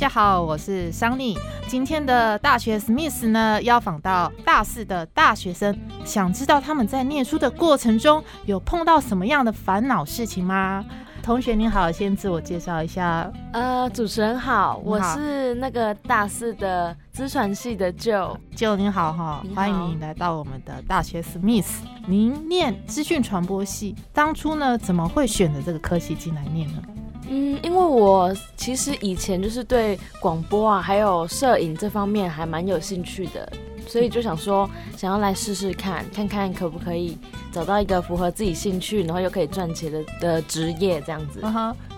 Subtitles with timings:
[0.00, 1.36] 家好，我是桑尼。
[1.68, 10.82] 今天的大学 Smith 呢，邀访到大四的大学生，想知道他们在念书的过程中有碰到什么样的烦恼事情吗？
[11.22, 13.30] 同学您好，先自我介绍一下。
[13.52, 21.68] 呃，主持人好，我是那个大四的资传系的 Joe，Joe 您好哈，欢迎您来到我们的大学 Smith。
[22.06, 26.82] 您念资讯传播系，当初呢怎么会选择这个科系进来念呢？
[27.32, 33.50] 嗯，因为我其实以前就是对广播啊，还有摄影这方面还蛮有兴趣的，
[33.86, 37.16] 所以就想说想要来试试看，看看可不可以
[37.52, 41.40] 找到一个符合自己兴趣，然后又可以赚钱的的职业这样子。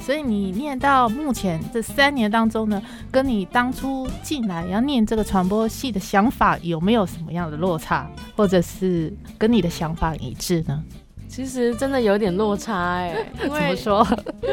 [0.00, 2.82] 所以你念到目前这三年当中呢，
[3.12, 10.82] 跟你当初进来要念这个传播系的想法有没有什么样的落差，或者是跟你的想法一致呢？
[11.30, 14.06] 其实真的有点落差哎， 怎么说？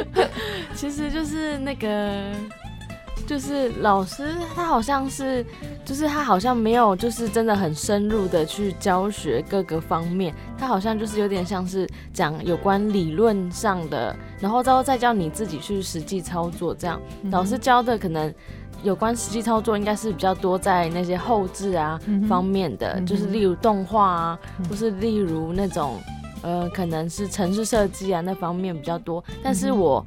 [0.76, 2.32] 其实就是那个，
[3.26, 5.44] 就是老师他好像是，
[5.84, 17.02] 就是他好像没有，就是真的很深入的去教学各个方面，他好像就是有点像是讲有关理论上的，然后之后再教你自己去实际操作这样。
[17.32, 18.32] 老师教的可能
[18.84, 24.40] 有关实际操作，应该是比较多在那些后置啊方面的，就是例如动画啊，
[24.70, 26.00] 或是例如那种。
[26.42, 30.06] 呃，可能是城市设计啊那方面比较多，但是我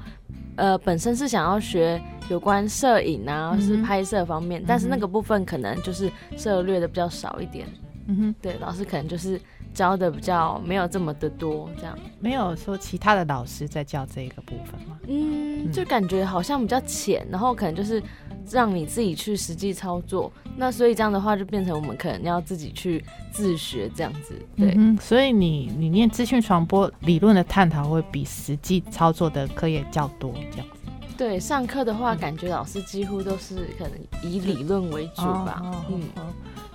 [0.57, 7.67] 呃本身是想要学有关摄影啊，是拍摄方面，但是那个部分可能就是涉略的比较少一点。
[8.07, 9.41] 嗯哼，对，老师可能就是
[9.73, 14.99] 教的比较没有这么的多，这样没有说其他的老师在教这一个部分吗？
[15.09, 18.03] 嗯，就感觉好像比较浅，然后可能就是。
[18.51, 24.77] 让你自己去实际操作，那所以这样的话就变成我们可能要自己去自学这样子，对。
[25.01, 30.91] 所以你你念资讯传播理论的探讨会比实际操作的课业较多，这样子。
[31.17, 33.93] 对，上课的话，感觉老师几乎都是可能
[34.29, 36.03] 以理论为主吧，嗯。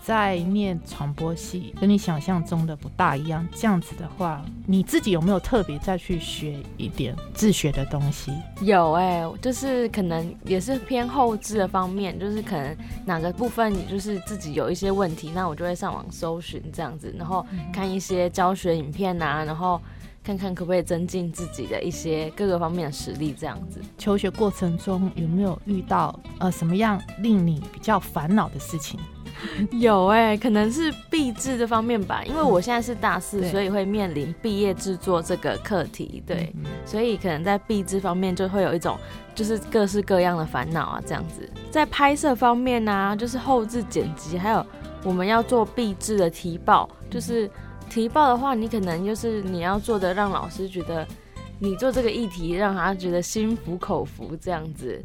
[0.06, 3.44] 在念传播系，跟你想象中的不大一样。
[3.56, 8.32] 这样子的话，你自己有没有特别再去学一点自学的东西？
[8.62, 17.44] 有哎，就是可能也是偏后置的方面，就是可能哪个部分你就是自己有一些问题，那我就会上网搜寻这样子，然后
[17.74, 19.82] 看一些教学影片啊，然后
[20.24, 23.82] 看看可不可以增进自己的一些各个方面的实力这样子。
[23.98, 29.00] 求学过程中有没有遇到呃什么样令你比较烦恼的事情？
[29.80, 36.54] 有哎，可能是毕制这方面吧，因为我现在是大四，所以会面临毕业制作这个课题，对，
[36.86, 38.98] 所以可能在毕制方面就会有一种
[39.34, 41.50] 就是各式各样的烦恼啊，这样子。
[41.70, 44.66] 在拍摄方面呢，就是后置剪辑，还有
[45.04, 47.50] 我们要做毕制的提报，就是
[47.90, 51.06] 提报的话，你可能就是你要做的让老师觉得
[51.60, 55.04] 你做这个议题让他觉得心服口服这样子。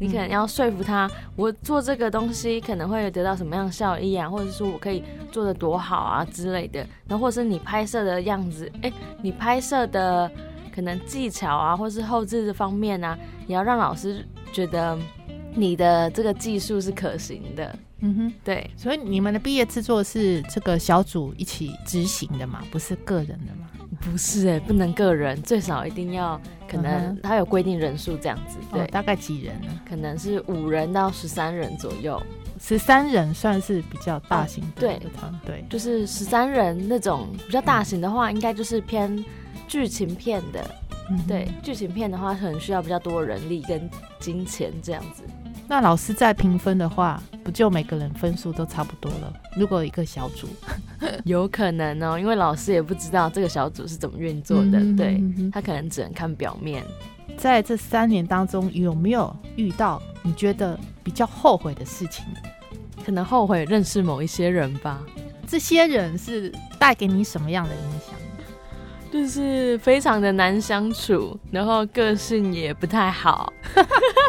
[0.00, 6.80] 你可能要说服他，我做这个东西可能会得到什么样的效益啊，或者说我可以做的多好啊之类的。
[7.06, 8.90] 然后或者是你拍摄的样子，哎，
[9.20, 10.30] 你拍摄的
[10.74, 13.16] 可能技巧啊，或是后置的方面啊，
[13.46, 14.98] 也要让老师觉得
[15.54, 17.78] 你的这个技术是可行的。
[17.98, 18.70] 嗯哼，对。
[18.78, 23.69] 所以你们的毕业制作是这个小组一起执行的嘛，不是个人的嘛？
[24.00, 29.68] 不是哎，不能个人，最少一定要可能他有规定人数这样子，对，大概几人呢？
[29.88, 32.20] 可能是五人到十三人左右，
[32.58, 39.22] 十三人算是比较大型的团队，就是十三人那种比较大型的话，应该就是偏
[39.68, 40.64] 剧情片的，
[41.28, 43.88] 对，剧情片的话可能需要比较多人力跟
[44.18, 45.22] 金钱这样子。
[45.68, 49.32] 那老师在评分的话，不就每个人分数都差不多了？
[49.56, 50.48] 如果一个小组，
[51.24, 56.84] 有可能哦，因为老师也不知道这个小组是怎么运作的，对他可能只能看表面。
[57.36, 62.24] 在这三年当中，有没有遇到你觉得比较后悔的事情？
[63.04, 65.00] 可能后悔认识某一些人吧。
[65.46, 68.14] 这些人是带给你什么样的影响？
[69.10, 73.52] 就是非常的难相处，然后个性也不太好。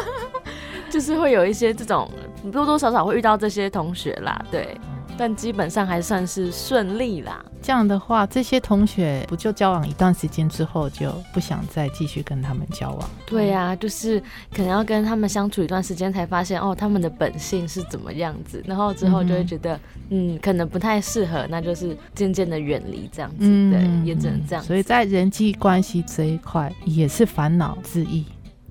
[0.90, 2.10] 就是会有一些这种
[2.50, 4.76] 多多少少会遇到这些同学啦，对。
[5.22, 7.44] 但基本上还算是顺利啦。
[7.62, 13.10] 这样的话，这些同学不就交往一段时间之后就不想再继续跟他们交往？
[13.24, 14.20] 对呀，就是
[14.52, 19.78] 可能要跟他们相处一段时间才发现哦，他们的本性是怎么样子，然后之后就会觉得
[20.10, 23.46] 嗯，可能不太适合，那就是渐渐的远离这样子。
[23.70, 24.64] 对，也只能这样。
[24.64, 28.24] 所以在人际关系这一块也是烦恼之一。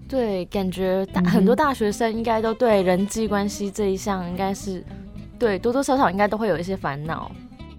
[0.05, 4.83] 对，感觉大很多大学生应该都对人际关系这一项应该是
[5.41, 7.31] 对多多少少应该都会有一些烦恼。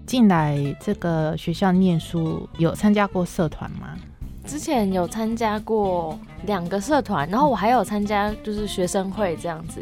[0.05, 3.97] 进来这个学校念书，有参加过社团吗？
[4.45, 9.79] 之前有参加过两个社团，然后我还有参加就是学生会这样子，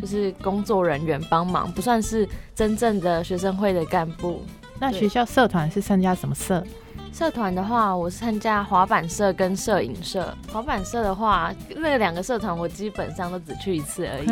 [0.00, 4.40] 就是工作人员帮忙，不算是真正的学生会的干部。
[4.80, 6.64] 那学校社团是参加什么社？
[7.12, 10.32] 社团的话，我是参加滑板社跟摄影社。
[10.52, 14.28] 滑板社的话，那两个社团我基本上都只去一次而已。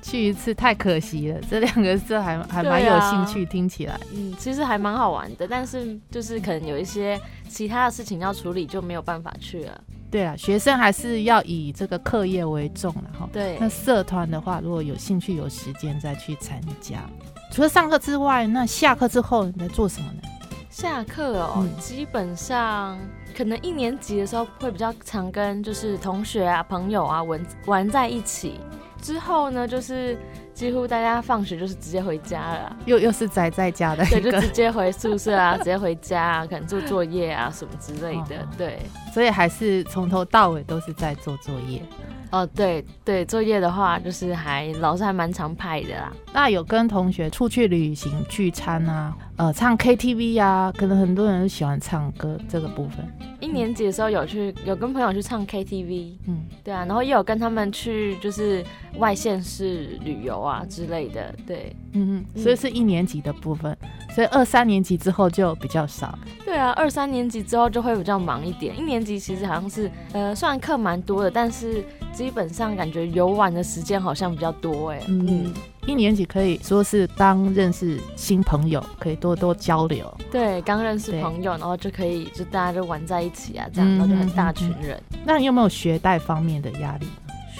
[0.00, 3.98] 去一次太可惜了，这两个社还还蛮有兴趣，听起来。
[4.14, 9.80] 嗯，其实还蛮好玩的，但是就是可能有一些其他的事情要处理，就没有办法去了。
[10.10, 13.28] 对啊，学生还是要以这个课业为重了哈。
[13.32, 13.56] 对。
[13.58, 17.02] 那社团的话，如果有兴趣、有时间再去参加。
[17.50, 20.28] 除了上课之外，那下课之后你在做什么呢？
[20.72, 22.98] 下课哦，基本上
[23.36, 28.58] 可能一年级的时候会比较常跟就是同学啊、朋友啊玩玩在一起。
[29.02, 30.16] 之后呢，就是
[30.54, 38.78] 几乎大家放学就是直接回家了，又 又是宅在家的，对，就直接回宿舍啊，直接回家啊，可能做作业啊什么之类的，对。
[39.12, 41.82] 所以还是从头到尾都是在做作业。
[42.30, 46.10] 哦，对对，作业的话就是还老师还蛮常派的啦。
[46.32, 53.04] 那有跟同学出去旅行聚餐啊，呃，唱 KTV 呀，可能很多人都喜欢唱歌这个部分。
[53.40, 58.64] 一年级的时候有去，有跟朋友去唱 KTV，嗯，对啊，然后也有跟他们去就是
[58.98, 63.76] 外县市旅游啊之类的，对，嗯嗯，所以是一年级的部分，
[64.14, 66.16] 所以二三年级之后就比较少。
[66.44, 71.84] 对啊，二三年级之后就会比较忙一点，一年级其实好像是，呃，虽然课蛮多的，但是。
[72.12, 75.50] 基本上感觉游玩的时间好像比较多哎，嗯，
[75.86, 80.12] 一年级可以说是刚认识新朋友，可以多多交流。
[80.30, 85.00] 对，刚认识朋友，然后就可以就大家就玩在一起啊，这样然后就很大群人。
[85.24, 87.06] 那你有没有学贷方面的压力？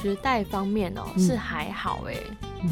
[0.00, 2.14] 学贷方面哦，是还好哎，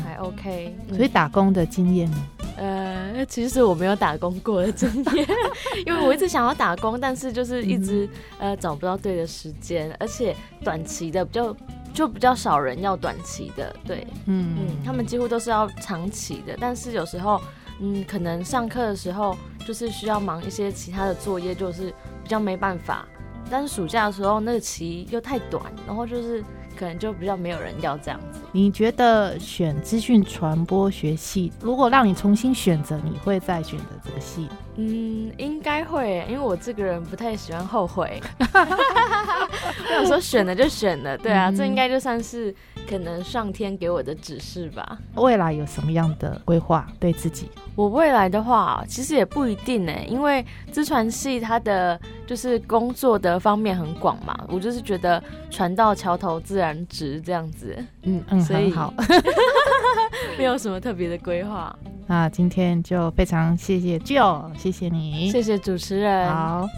[0.04, 0.74] 还 OK。
[0.88, 2.16] 所以打工的经验呢？
[2.56, 5.26] 呃，其实我没有打工过的经验，
[5.86, 8.08] 因为我一直想要打工，但是就是一直
[8.38, 11.56] 呃找不到对的时间，而且短期的比较
[11.92, 17.40] 就比较少人要短期的，对，嗯嗯，他们几乎都是要长期的，但是有时候
[17.80, 21.90] 嗯可能上课的时候就是需要忙一些其他的作业，就是
[22.22, 23.06] 比较没办法，
[23.50, 26.44] 但是暑假的时候那个期又太短，然后就是。
[26.78, 28.40] 可能就比较没有人要这样子。
[28.52, 34.48] 你觉得选资讯传播学系，如果让你重新选择，你会再选择这个系？
[34.76, 38.20] 嗯，应该会，因为我这个人不太喜欢后悔。
[38.48, 42.54] 我想说选了就选了，对啊，这应该就算是
[42.88, 44.98] 可能上天给我的指示吧。
[45.16, 47.50] 未来有什么样的规划对自己？
[47.74, 54.38] 我未来的话，其实也不一定呢，因为资传系它的就是工作的方面很广嘛。
[54.48, 58.94] 我就是觉得船到桥头自然直这样子，嗯嗯，所以好，
[60.38, 61.76] 没有什么特别的规划。
[62.10, 66.28] 那今天就非常谢谢 Joe，谢谢你，谢谢主持人。
[66.28, 66.68] 好。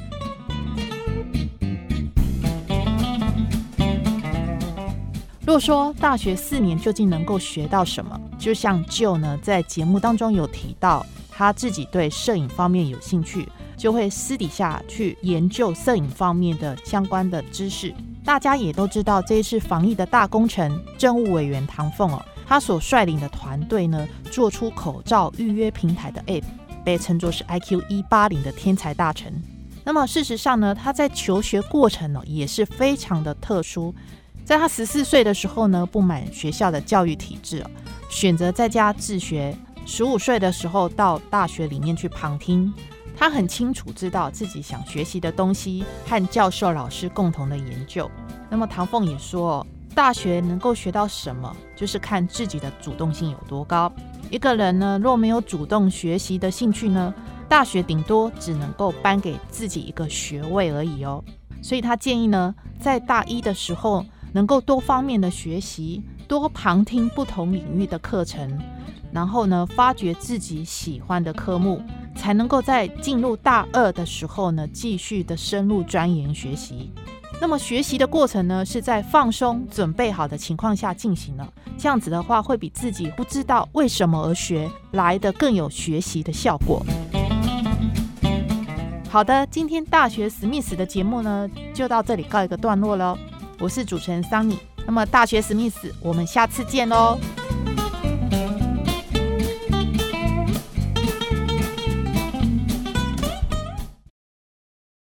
[5.41, 17.95] 如果说大学四年究竟能够学到什么，就像 Joe 呢，在节目当中有提到，他自己对摄影方面有兴趣，就会私底下去研究摄影方面的相关的知识。
[18.23, 22.23] 大家也都知道，这一次防疫的大工程，政务委员唐凤哦。
[22.53, 26.45] 他所率领的团队呢，做出口罩预约平台的 App，
[26.85, 29.33] 被称作是 IQ 一八零的天才大臣。
[29.85, 33.95] 那么事实上呢，他在求学过程呢也是非常的特殊。
[34.45, 37.65] 在他十四岁的时候呢，不满学校的教育体制，
[38.11, 39.57] 选择在家自学。
[39.87, 42.71] 十五岁的时候到大学里面去旁听。
[43.17, 48.11] 他很清楚知道自己想学习的东西和教授老师共同的研究。
[48.51, 49.67] 那么唐凤也说。
[49.95, 53.93] 大学能够学到什么，就是看自己的主动性有多高。
[54.31, 57.13] 一个人呢，若没有主动学习的兴趣呢，
[57.49, 61.23] 大学顶多只能够颁给自己一个学位而已哦。
[61.61, 68.59] 所以他建议呢，在大一的时候，能够多方面的学习，多旁听不同领域的课程，
[69.13, 71.83] 然后呢，发掘自己喜欢的科目，
[72.17, 76.91] 才能够在进入大二的时候呢，继续的深入钻研学习。
[77.41, 81.53] 那么学习的过程呢，是在放松、准备好的情况下进行了。
[81.77, 86.85] 这样子的话，会比自己不知道为什么而学来的更有学习的效果。
[89.11, 93.19] 好的，今天大学史密斯的节目呢，就到这里告一个段落喽。
[93.59, 97.19] 我是主持人桑尼，那么大学史密斯，我们下次见喽。